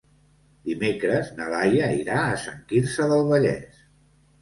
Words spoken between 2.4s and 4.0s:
Sant Quirze del Vallès.